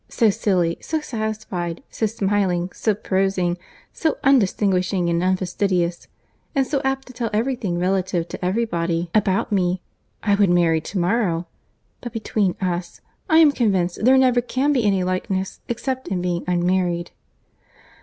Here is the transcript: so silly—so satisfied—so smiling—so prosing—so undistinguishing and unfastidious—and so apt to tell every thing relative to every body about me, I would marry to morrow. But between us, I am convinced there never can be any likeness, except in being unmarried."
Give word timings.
so 0.09 0.31
silly—so 0.31 0.99
satisfied—so 0.99 2.07
smiling—so 2.07 2.95
prosing—so 2.95 4.17
undistinguishing 4.23 5.11
and 5.11 5.21
unfastidious—and 5.21 6.65
so 6.65 6.81
apt 6.83 7.05
to 7.05 7.13
tell 7.13 7.29
every 7.31 7.55
thing 7.55 7.77
relative 7.77 8.27
to 8.27 8.43
every 8.43 8.65
body 8.65 9.11
about 9.13 9.51
me, 9.51 9.79
I 10.23 10.33
would 10.33 10.49
marry 10.49 10.81
to 10.81 10.97
morrow. 10.97 11.45
But 12.01 12.13
between 12.13 12.55
us, 12.59 13.01
I 13.29 13.37
am 13.37 13.51
convinced 13.51 14.03
there 14.03 14.17
never 14.17 14.41
can 14.41 14.73
be 14.73 14.85
any 14.87 15.03
likeness, 15.03 15.59
except 15.69 16.07
in 16.07 16.19
being 16.19 16.45
unmarried." 16.47 17.11